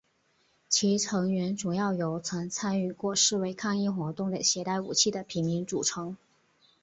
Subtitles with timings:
[0.67, 6.17] 其成员主要由曾参与过示威抗议活动的携带武器的平民组成。